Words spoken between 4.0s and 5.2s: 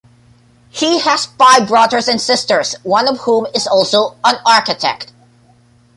an architect.